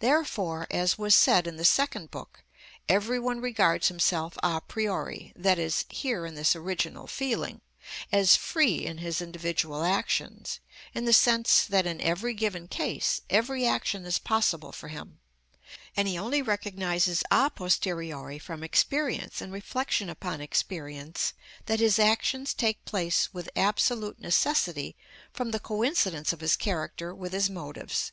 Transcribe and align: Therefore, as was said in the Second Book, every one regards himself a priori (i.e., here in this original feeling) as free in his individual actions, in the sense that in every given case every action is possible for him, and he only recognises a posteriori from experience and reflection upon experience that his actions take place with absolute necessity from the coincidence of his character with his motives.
Therefore, 0.00 0.66
as 0.72 0.98
was 0.98 1.14
said 1.14 1.46
in 1.46 1.56
the 1.56 1.64
Second 1.64 2.10
Book, 2.10 2.42
every 2.88 3.20
one 3.20 3.40
regards 3.40 3.86
himself 3.86 4.36
a 4.42 4.60
priori 4.60 5.32
(i.e., 5.40 5.72
here 5.88 6.26
in 6.26 6.34
this 6.34 6.56
original 6.56 7.06
feeling) 7.06 7.60
as 8.10 8.34
free 8.34 8.84
in 8.84 8.98
his 8.98 9.22
individual 9.22 9.84
actions, 9.84 10.58
in 10.94 11.04
the 11.04 11.12
sense 11.12 11.64
that 11.64 11.86
in 11.86 12.00
every 12.00 12.34
given 12.34 12.66
case 12.66 13.20
every 13.30 13.64
action 13.64 14.04
is 14.04 14.18
possible 14.18 14.72
for 14.72 14.88
him, 14.88 15.20
and 15.96 16.08
he 16.08 16.18
only 16.18 16.42
recognises 16.42 17.22
a 17.30 17.48
posteriori 17.48 18.40
from 18.40 18.64
experience 18.64 19.40
and 19.40 19.52
reflection 19.52 20.10
upon 20.10 20.40
experience 20.40 21.34
that 21.66 21.78
his 21.78 22.00
actions 22.00 22.52
take 22.52 22.84
place 22.84 23.32
with 23.32 23.48
absolute 23.54 24.18
necessity 24.18 24.96
from 25.32 25.52
the 25.52 25.60
coincidence 25.60 26.32
of 26.32 26.40
his 26.40 26.56
character 26.56 27.14
with 27.14 27.32
his 27.32 27.48
motives. 27.48 28.10